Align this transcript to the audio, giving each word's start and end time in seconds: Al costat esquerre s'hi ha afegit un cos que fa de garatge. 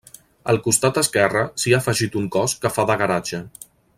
Al 0.53 0.57
costat 0.67 0.97
esquerre 1.01 1.43
s'hi 1.63 1.75
ha 1.77 1.81
afegit 1.85 2.19
un 2.23 2.27
cos 2.39 2.57
que 2.65 2.75
fa 2.79 2.87
de 2.93 2.97
garatge. 3.05 3.45